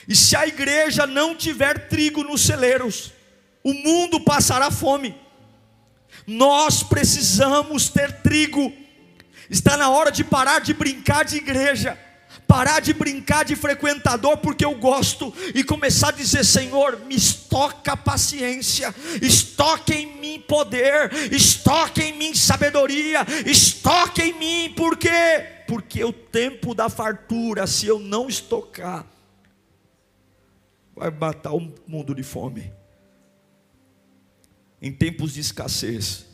[0.06, 3.12] e se a igreja não tiver trigo nos celeiros,
[3.64, 5.14] o mundo passará fome.
[6.26, 8.72] Nós precisamos ter trigo,
[9.50, 11.98] está na hora de parar de brincar de igreja
[12.48, 17.94] parar de brincar de frequentador porque eu gosto e começar a dizer: Senhor, me estoca
[17.94, 25.46] paciência, estoque em mim poder, estoque em mim sabedoria, estoque em mim, por quê?
[25.68, 29.06] Porque o tempo da fartura, se eu não estocar,
[30.96, 32.72] vai matar o mundo de fome.
[34.80, 36.24] Em tempos de escassez,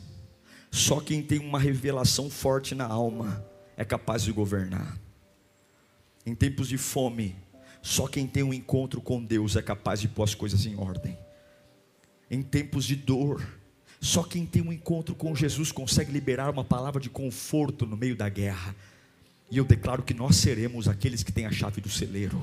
[0.71, 3.43] só quem tem uma revelação forte na alma
[3.75, 5.04] é capaz de governar.
[6.25, 7.35] Em tempos de fome,
[7.81, 11.15] só quem tem um encontro com Deus é capaz de pôr as coisas em ordem.
[12.31, 13.45] Em tempos de dor,
[14.01, 18.15] só quem tem um encontro com Jesus consegue liberar uma palavra de conforto no meio
[18.15, 18.75] da guerra.
[19.51, 22.41] E eu declaro que nós seremos aqueles que têm a chave do celeiro.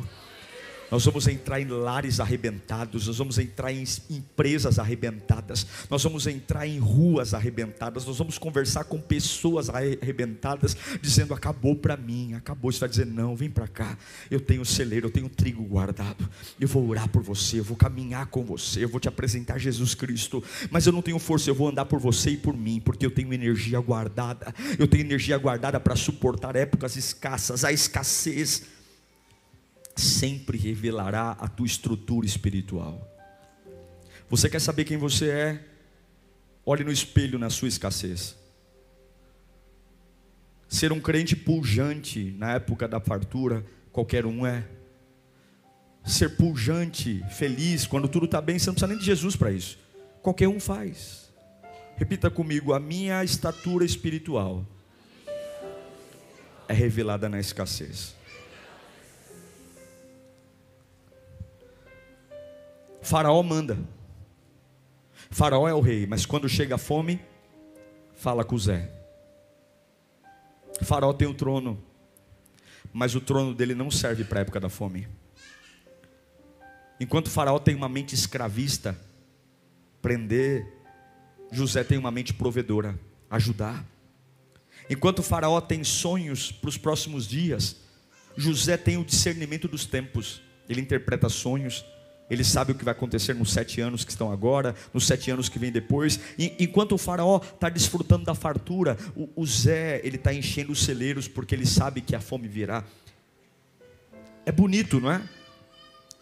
[0.93, 6.67] Nós vamos entrar em lares arrebentados, nós vamos entrar em empresas arrebentadas, nós vamos entrar
[6.67, 12.71] em ruas arrebentadas, nós vamos conversar com pessoas arrebentadas, dizendo: acabou para mim, acabou.
[12.71, 13.97] Você vai dizer: não, vem para cá,
[14.31, 16.29] eu tenho celeiro, eu tenho trigo guardado,
[16.61, 19.95] eu vou orar por você, eu vou caminhar com você, eu vou te apresentar Jesus
[19.95, 23.07] Cristo, mas eu não tenho força, eu vou andar por você e por mim, porque
[23.07, 28.82] eu tenho energia guardada, eu tenho energia guardada para suportar épocas escassas, a escassez
[30.03, 33.09] sempre revelará a tua estrutura espiritual.
[34.29, 35.65] Você quer saber quem você é?
[36.65, 38.37] Olhe no espelho na sua escassez.
[40.69, 44.65] Ser um crente pujante na época da fartura, qualquer um é.
[46.05, 49.79] Ser pujante, feliz, quando tudo está bem, você não precisa nem de Jesus para isso.
[50.23, 51.31] Qualquer um faz.
[51.97, 54.67] Repita comigo: a minha estatura espiritual
[56.69, 58.17] é revelada na escassez.
[63.13, 63.77] Faraó manda.
[65.31, 67.21] Faraó é o rei, mas quando chega a fome,
[68.15, 68.91] fala com Zé.
[70.81, 71.79] Faraó tem o um trono,
[72.91, 75.07] mas o trono dele não serve para a época da fome.
[76.99, 78.99] Enquanto Faraó tem uma mente escravista,
[80.01, 80.67] prender,
[81.51, 82.99] José tem uma mente provedora,
[83.29, 83.85] ajudar.
[84.89, 87.77] Enquanto Faraó tem sonhos para os próximos dias,
[88.39, 91.85] José tem o discernimento dos tempos, ele interpreta sonhos,
[92.33, 95.51] ele sabe o que vai acontecer nos sete anos que estão agora, nos sete anos
[95.51, 96.19] que vem depois.
[96.39, 100.83] E, enquanto o faraó está desfrutando da fartura, o, o Zé ele está enchendo os
[100.83, 102.83] celeiros porque ele sabe que a fome virá.
[104.47, 105.23] É bonito, não é?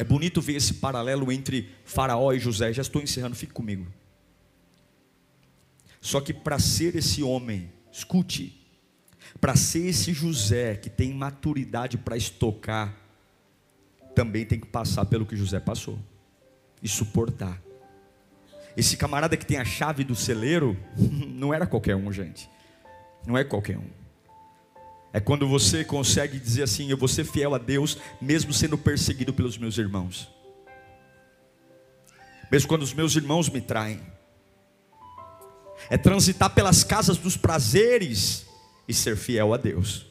[0.00, 2.72] É bonito ver esse paralelo entre Faraó e José.
[2.72, 3.86] Já estou encerrando, fique comigo.
[6.00, 8.66] Só que para ser esse homem, escute,
[9.40, 12.99] para ser esse José que tem maturidade para estocar
[14.20, 15.98] também tem que passar pelo que José passou
[16.82, 17.58] e suportar.
[18.76, 22.50] Esse camarada que tem a chave do celeiro não era qualquer um, gente.
[23.26, 23.88] Não é qualquer um.
[25.10, 29.32] É quando você consegue dizer assim: Eu vou ser fiel a Deus, mesmo sendo perseguido
[29.32, 30.30] pelos meus irmãos.
[32.52, 34.02] Mesmo quando os meus irmãos me traem.
[35.88, 38.44] É transitar pelas casas dos prazeres
[38.86, 40.09] e ser fiel a Deus.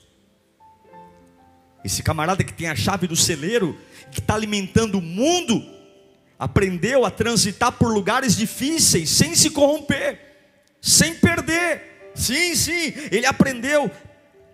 [1.84, 3.78] Esse camarada que tem a chave do celeiro,
[4.12, 5.64] que está alimentando o mundo,
[6.38, 10.20] aprendeu a transitar por lugares difíceis, sem se corromper,
[10.82, 12.12] sem perder.
[12.16, 13.90] Sim, sim, ele aprendeu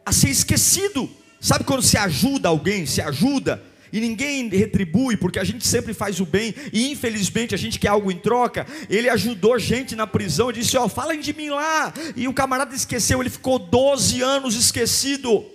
[0.05, 1.09] a ser esquecido.
[1.39, 3.61] Sabe quando se ajuda alguém, se ajuda,
[3.91, 7.89] e ninguém retribui, porque a gente sempre faz o bem, e infelizmente a gente quer
[7.89, 8.65] algo em troca.
[8.89, 11.93] Ele ajudou gente na prisão e disse: Ó, oh, falem de mim lá.
[12.15, 15.45] E o camarada esqueceu, ele ficou 12 anos esquecido.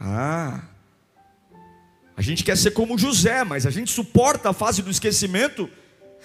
[0.00, 0.60] Ah,
[2.16, 5.70] a gente quer ser como José, mas a gente suporta a fase do esquecimento.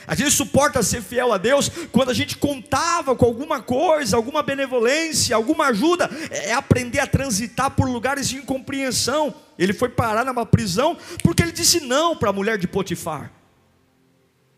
[0.08, 4.42] A gente suporta ser fiel a Deus quando a gente contava com alguma coisa, alguma
[4.42, 6.10] benevolência, alguma ajuda.
[6.32, 9.34] É aprender a transitar por lugares de incompreensão.
[9.58, 13.32] Ele foi parar numa prisão porque ele disse não para a mulher de Potifar.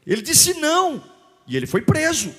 [0.05, 1.03] Ele disse não
[1.47, 2.33] e ele foi preso.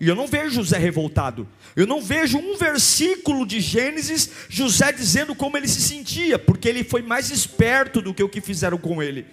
[0.00, 1.48] E eu não vejo José revoltado.
[1.74, 6.84] Eu não vejo um versículo de Gênesis José dizendo como ele se sentia, porque ele
[6.84, 9.26] foi mais esperto do que o que fizeram com ele.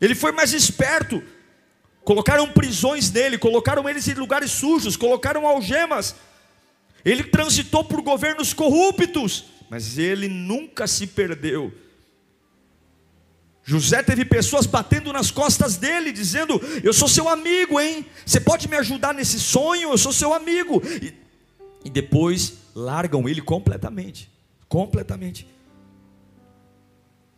[0.00, 1.22] Ele foi mais esperto.
[2.04, 6.14] Colocaram prisões nele, colocaram eles em lugares sujos, colocaram algemas.
[7.04, 11.72] Ele transitou por governos corruptos, mas ele nunca se perdeu
[13.64, 18.04] José teve pessoas batendo nas costas dele, dizendo: Eu sou seu amigo, hein?
[18.26, 19.90] Você pode me ajudar nesse sonho?
[19.90, 20.82] Eu sou seu amigo.
[21.00, 21.14] E,
[21.84, 24.30] e depois largam ele completamente.
[24.68, 25.46] Completamente.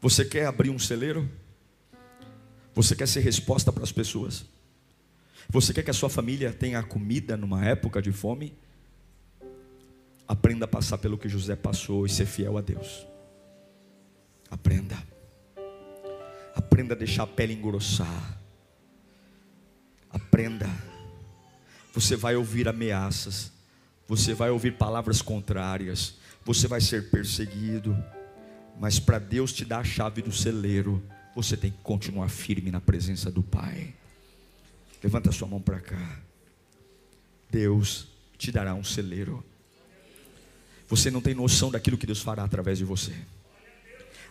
[0.01, 1.31] Você quer abrir um celeiro?
[2.75, 4.47] Você quer ser resposta para as pessoas?
[5.49, 8.57] Você quer que a sua família tenha comida numa época de fome?
[10.27, 13.07] Aprenda a passar pelo que José passou e ser fiel a Deus.
[14.51, 15.14] Aprenda.
[16.55, 18.39] Aprenda a deixar a pele engrossar.
[20.09, 20.71] Aprenda.
[21.93, 23.53] Você vai ouvir ameaças.
[24.07, 26.15] Você vai ouvir palavras contrárias.
[26.45, 27.97] Você vai ser perseguido.
[28.79, 31.03] Mas para Deus te dar a chave do celeiro,
[31.35, 33.95] você tem que continuar firme na presença do Pai.
[35.03, 36.21] Levanta sua mão para cá.
[37.51, 39.45] Deus te dará um celeiro.
[40.89, 43.15] Você não tem noção daquilo que Deus fará através de você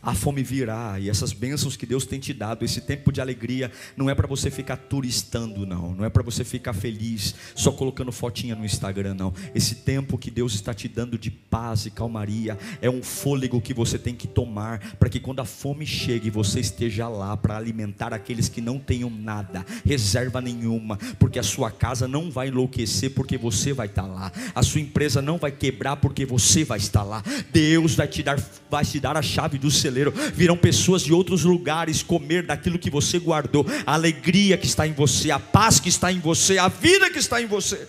[0.04, 3.72] a fome virá e essas bênçãos que Deus tem te dado, esse tempo de alegria,
[3.96, 8.12] não é para você ficar turistando, não, não é para você ficar feliz só colocando
[8.12, 9.34] fotinha no Instagram, não.
[9.56, 13.74] Esse tempo que Deus está te dando de paz e calmaria é um fôlego que
[13.74, 18.14] você tem que tomar para que quando a fome chegue você esteja lá para alimentar
[18.14, 23.38] aqueles que não tenham nada, reserva nenhuma, porque a sua casa não vai enlouquecer porque
[23.38, 27.24] você vai estar lá, a sua empresa não vai quebrar porque você vai estar lá.
[27.54, 28.38] Deus vai te dar,
[28.70, 32.80] vai te dar a chave do céu celeiro, virão pessoas de outros lugares comer daquilo
[32.80, 36.58] que você guardou, a alegria que está em você, a paz que está em você,
[36.58, 37.88] a vida que está em você.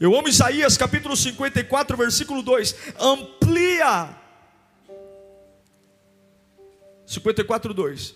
[0.00, 4.16] Eu amo Isaías capítulo 54, versículo 2: amplia.
[7.06, 8.14] 54, 2: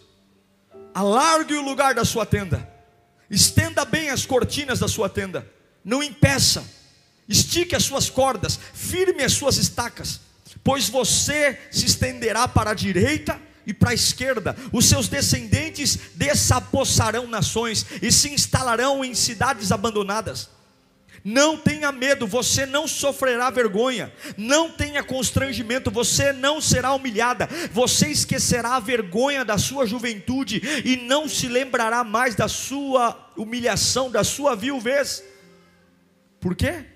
[0.94, 2.68] alargue o lugar da sua tenda,
[3.30, 5.46] estenda bem as cortinas da sua tenda,
[5.84, 6.64] não impeça,
[7.28, 10.29] estique as suas cordas, firme as suas estacas
[10.62, 17.26] pois você se estenderá para a direita e para a esquerda, os seus descendentes desapossarão
[17.26, 20.50] nações e se instalarão em cidades abandonadas.
[21.22, 28.08] Não tenha medo, você não sofrerá vergonha, não tenha constrangimento, você não será humilhada, você
[28.08, 34.24] esquecerá a vergonha da sua juventude e não se lembrará mais da sua humilhação, da
[34.24, 35.22] sua viuvez.
[36.40, 36.86] Por quê?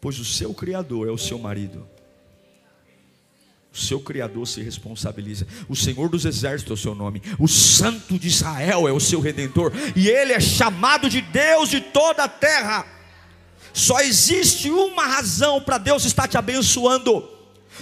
[0.00, 1.95] Pois o seu Criador é o seu marido
[3.76, 5.46] o seu Criador se responsabiliza.
[5.68, 7.22] O Senhor dos Exércitos é o seu nome.
[7.38, 9.70] O Santo de Israel é o seu redentor.
[9.94, 12.86] E ele é chamado de Deus de toda a terra.
[13.74, 17.28] Só existe uma razão para Deus estar te abençoando.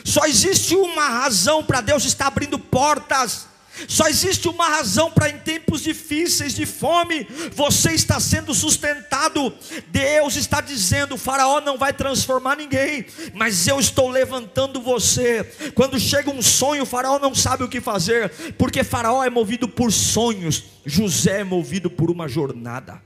[0.03, 3.47] Só existe uma razão para Deus estar abrindo portas.
[3.89, 9.53] Só existe uma razão para em tempos difíceis de fome você está sendo sustentado.
[9.89, 15.45] Deus está dizendo: Faraó não vai transformar ninguém, mas eu estou levantando você.
[15.75, 19.69] Quando chega um sonho, o Faraó não sabe o que fazer, porque Faraó é movido
[19.69, 23.03] por sonhos, José é movido por uma jornada,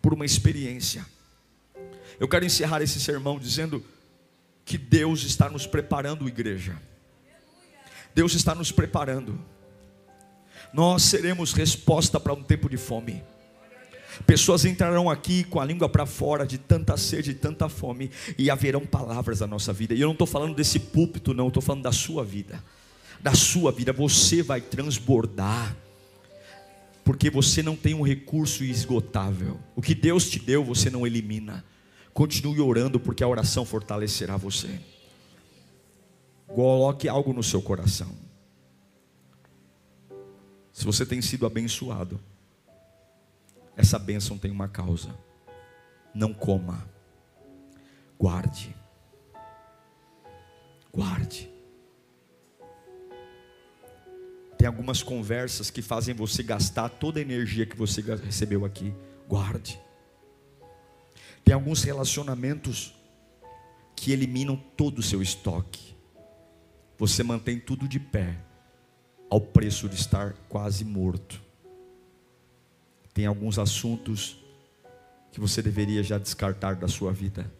[0.00, 1.04] por uma experiência.
[2.18, 3.84] Eu quero encerrar esse sermão dizendo
[4.64, 6.76] que Deus está nos preparando, igreja.
[8.14, 9.38] Deus está nos preparando
[10.72, 13.22] nós seremos resposta para um tempo de fome.
[14.26, 18.50] Pessoas entrarão aqui com a língua para fora de tanta sede, de tanta fome, e
[18.50, 19.94] haverão palavras da nossa vida.
[19.94, 22.62] E eu não estou falando desse púlpito, não, estou falando da sua vida.
[23.20, 25.76] Da sua vida, você vai transbordar,
[27.04, 29.58] porque você não tem um recurso esgotável.
[29.74, 31.64] O que Deus te deu, você não elimina.
[32.12, 34.68] Continue orando, porque a oração fortalecerá você.
[36.46, 38.27] Coloque algo no seu coração.
[40.78, 42.20] Se você tem sido abençoado,
[43.76, 45.12] essa bênção tem uma causa.
[46.14, 46.88] Não coma,
[48.16, 48.76] guarde.
[50.92, 51.50] Guarde.
[54.56, 58.94] Tem algumas conversas que fazem você gastar toda a energia que você recebeu aqui.
[59.28, 59.80] Guarde.
[61.44, 62.94] Tem alguns relacionamentos
[63.96, 65.96] que eliminam todo o seu estoque.
[66.96, 68.46] Você mantém tudo de pé
[69.30, 71.40] ao preço de estar quase morto.
[73.12, 74.38] Tem alguns assuntos
[75.30, 77.50] que você deveria já descartar da sua vida.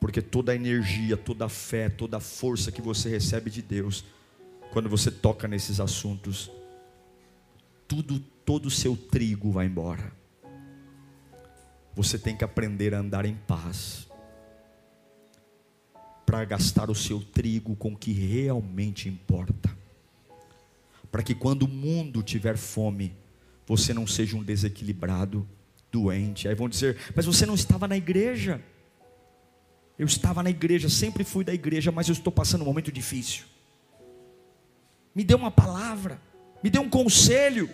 [0.00, 4.04] Porque toda a energia, toda a fé, toda a força que você recebe de Deus,
[4.72, 6.50] quando você toca nesses assuntos,
[7.88, 10.12] tudo, todo o seu trigo vai embora.
[11.94, 14.06] Você tem que aprender a andar em paz,
[16.24, 19.75] para gastar o seu trigo com o que realmente importa
[21.16, 23.16] para que quando o mundo tiver fome,
[23.66, 25.48] você não seja um desequilibrado,
[25.90, 26.46] doente.
[26.46, 28.62] Aí vão dizer: Mas você não estava na igreja.
[29.98, 33.46] Eu estava na igreja, sempre fui da igreja, mas eu estou passando um momento difícil.
[35.14, 36.20] Me dê uma palavra,
[36.62, 37.70] me dê um conselho,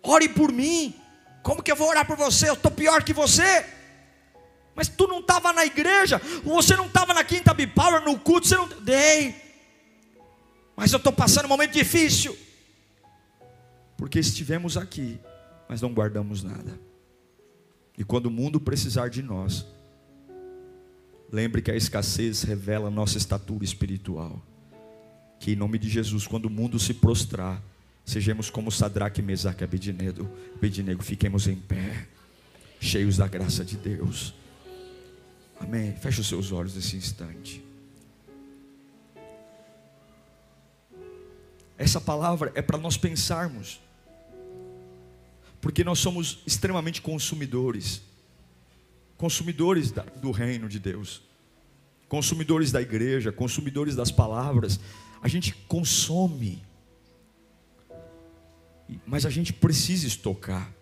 [0.00, 0.94] ore por mim.
[1.42, 2.50] Como que eu vou orar por você?
[2.50, 3.66] Eu estou pior que você.
[4.76, 8.54] Mas tu não estava na igreja, você não estava na quinta Bipower, no culto, você
[8.54, 8.68] não.
[8.68, 9.34] Dei.
[10.76, 12.38] Mas eu estou passando um momento difícil
[14.00, 15.20] porque estivemos aqui,
[15.68, 16.80] mas não guardamos nada.
[17.98, 19.66] E quando o mundo precisar de nós,
[21.30, 24.42] lembre que a escassez revela nossa estatura espiritual.
[25.38, 27.62] Que em nome de Jesus, quando o mundo se prostrar,
[28.02, 30.26] sejamos como Sadraque, Mesaque e Abednego,
[30.56, 32.08] Abednego, fiquemos em pé,
[32.80, 34.32] cheios da graça de Deus.
[35.60, 35.94] Amém.
[35.96, 37.62] Feche os seus olhos nesse instante.
[41.76, 43.78] Essa palavra é para nós pensarmos,
[45.60, 48.02] porque nós somos extremamente consumidores
[49.20, 51.20] consumidores do reino de Deus,
[52.08, 54.80] consumidores da igreja, consumidores das palavras.
[55.20, 56.62] A gente consome,
[59.04, 60.72] mas a gente precisa estocar.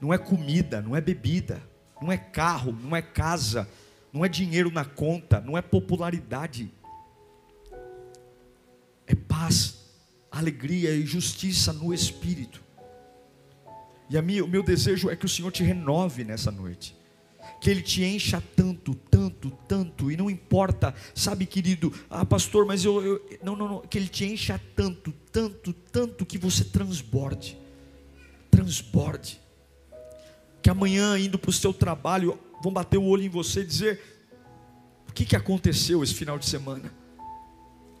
[0.00, 1.62] Não é comida, não é bebida,
[2.00, 3.68] não é carro, não é casa,
[4.12, 6.72] não é dinheiro na conta, não é popularidade,
[9.06, 9.80] é paz
[10.30, 12.62] alegria e justiça no Espírito.
[14.08, 16.96] E a minha, o meu desejo é que o Senhor te renove nessa noite.
[17.60, 22.84] Que Ele te encha tanto, tanto, tanto, e não importa, sabe, querido, ah, pastor, mas
[22.84, 23.38] eu, eu.
[23.42, 27.58] Não, não, não, que Ele te encha tanto, tanto, tanto, que você transborde.
[28.50, 29.40] Transborde.
[30.62, 34.00] Que amanhã, indo para o seu trabalho, vão bater o olho em você e dizer:
[35.08, 36.92] o que, que aconteceu esse final de semana?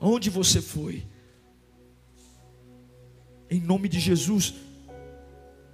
[0.00, 1.04] Onde você foi?
[3.50, 4.54] Em nome de Jesus.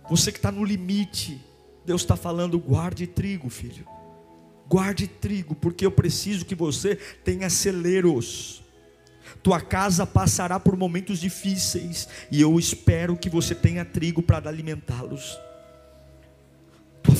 [0.08, 1.40] Você que está no limite,
[1.84, 3.86] Deus está falando: guarde trigo, filho.
[4.68, 8.62] Guarde trigo, porque eu preciso que você tenha celeiros.
[9.42, 15.38] Tua casa passará por momentos difíceis, e eu espero que você tenha trigo para alimentá-los.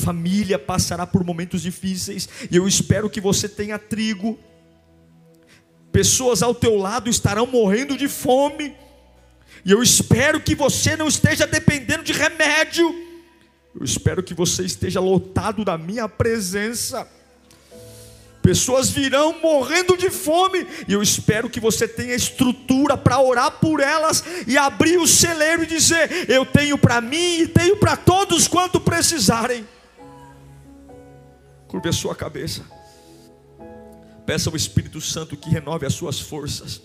[0.07, 4.39] Família passará por momentos difíceis, e eu espero que você tenha trigo.
[5.91, 8.73] Pessoas ao teu lado estarão morrendo de fome
[9.67, 12.87] e eu espero que você não esteja dependendo de remédio.
[13.77, 17.05] Eu espero que você esteja lotado da minha presença.
[18.41, 23.81] Pessoas virão morrendo de fome, e eu espero que você tenha estrutura para orar por
[23.81, 28.47] elas e abrir o celeiro e dizer: Eu tenho para mim e tenho para todos
[28.47, 29.67] quanto precisarem.
[31.67, 32.63] Curve a sua cabeça,
[34.25, 36.81] peça ao Espírito Santo que renove as suas forças.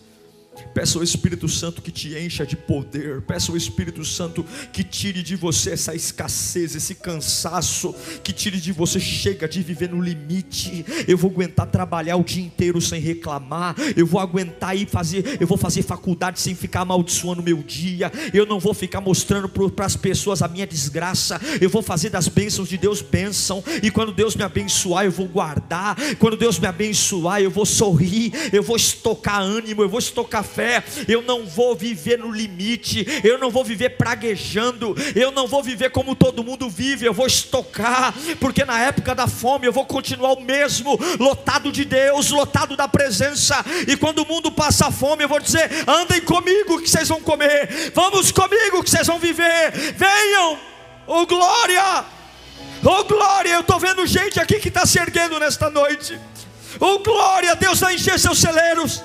[0.75, 3.23] Peça ao Espírito Santo que te encha de poder.
[3.23, 8.73] Peça ao Espírito Santo que tire de você essa escassez, esse cansaço, que tire de
[8.73, 10.85] você chega de viver no limite.
[11.07, 13.75] Eu vou aguentar trabalhar o dia inteiro sem reclamar.
[13.97, 18.11] Eu vou aguentar ir fazer, eu vou fazer faculdade sem ficar amaldiçoando meu dia.
[18.33, 21.41] Eu não vou ficar mostrando para as pessoas a minha desgraça.
[21.61, 23.63] Eu vou fazer das bênçãos de Deus bênção.
[23.83, 25.97] E quando Deus me abençoar, eu vou guardar.
[26.19, 28.33] Quando Deus me abençoar, eu vou sorrir.
[28.53, 29.83] Eu vou estocar ânimo.
[29.83, 34.95] Eu vou estocar fé, eu não vou viver no limite, eu não vou viver praguejando,
[35.15, 39.27] eu não vou viver como todo mundo vive, eu vou estocar, porque na época da
[39.27, 44.27] fome eu vou continuar o mesmo, lotado de Deus, lotado da presença, e quando o
[44.27, 48.91] mundo passa fome, eu vou dizer: andem comigo que vocês vão comer, vamos comigo que
[48.91, 50.59] vocês vão viver, venham,
[51.07, 52.05] oh glória!
[52.85, 56.19] Oh glória, eu estou vendo gente aqui que está se erguendo nesta noite.
[56.81, 59.03] Oh glória, Deus vai encher seus celeiros.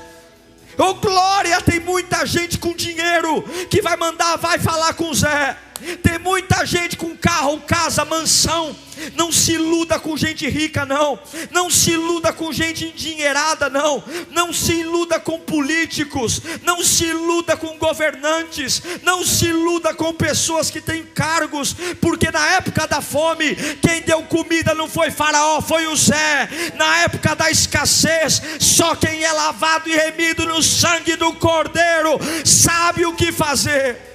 [0.78, 5.57] Oh glória, tem muita gente com dinheiro que vai mandar, vai falar com Zé.
[6.01, 8.75] Tem muita gente com carro, casa, mansão.
[9.15, 11.19] Não se iluda com gente rica, não.
[11.51, 14.03] Não se iluda com gente endinheirada, não.
[14.32, 16.41] Não se iluda com políticos.
[16.63, 18.82] Não se iluda com governantes.
[19.03, 21.75] Não se iluda com pessoas que têm cargos.
[22.01, 26.49] Porque na época da fome, quem deu comida não foi Faraó, foi o Zé.
[26.75, 33.05] Na época da escassez, só quem é lavado e remido no sangue do Cordeiro sabe
[33.05, 34.06] o que fazer.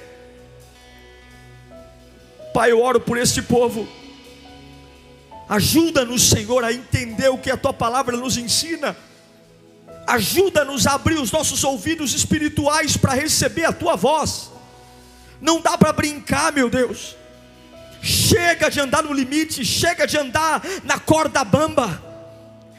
[2.53, 3.87] Pai, eu oro por este povo.
[5.49, 8.95] Ajuda-nos, Senhor, a entender o que a tua palavra nos ensina.
[10.07, 14.51] Ajuda-nos a abrir os nossos ouvidos espirituais para receber a tua voz.
[15.41, 17.15] Não dá para brincar, meu Deus.
[18.01, 22.01] Chega de andar no limite, chega de andar na corda bamba.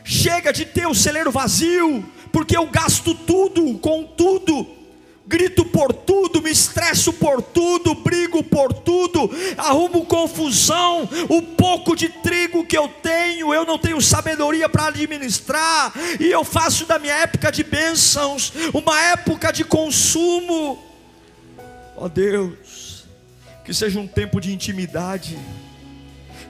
[0.04, 4.83] Chega de ter o celeiro vazio, porque eu gasto tudo com tudo
[5.26, 11.08] grito por tudo, me estresso por tudo, brigo por tudo, arrumo confusão.
[11.28, 16.44] O pouco de trigo que eu tenho, eu não tenho sabedoria para administrar, e eu
[16.44, 20.82] faço da minha época de bênçãos uma época de consumo.
[21.96, 23.04] Ó oh Deus,
[23.64, 25.38] que seja um tempo de intimidade,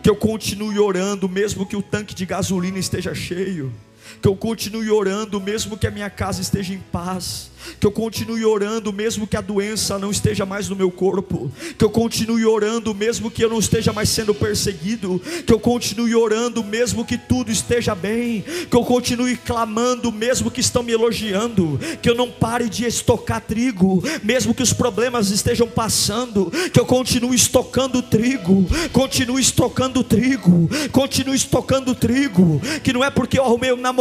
[0.02, 3.72] que eu continue orando, mesmo que o tanque de gasolina esteja cheio
[4.20, 7.50] que eu continue orando, mesmo que a minha casa esteja em paz,
[7.80, 11.84] que eu continue orando, mesmo que a doença não esteja mais no meu corpo, que
[11.84, 16.62] eu continue orando, mesmo que eu não esteja mais sendo perseguido, que eu continue orando,
[16.62, 22.08] mesmo que tudo esteja bem, que eu continue clamando, mesmo que estão me elogiando, que
[22.08, 27.34] eu não pare de estocar trigo, mesmo que os problemas estejam passando, que eu continue
[27.34, 33.76] estocando trigo, continue estocando trigo, continue estocando trigo, que não é porque eu arrumei um
[33.76, 33.93] namorado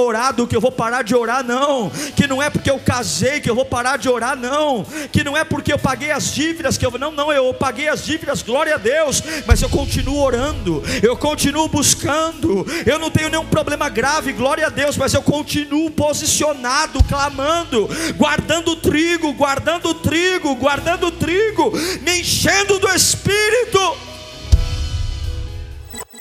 [0.48, 3.56] que eu vou parar de orar, não, que não é porque eu casei que eu
[3.56, 4.86] vou parar de orar, não.
[5.12, 8.04] Que não é porque eu paguei as dívidas que eu não, não, eu paguei as
[8.04, 12.66] dívidas, glória a Deus, mas eu continuo orando, eu continuo buscando.
[12.86, 18.76] Eu não tenho nenhum problema grave, glória a Deus, mas eu continuo posicionado, clamando, guardando
[18.76, 21.72] trigo, guardando trigo, guardando trigo,
[22.02, 24.12] me enchendo do Espírito.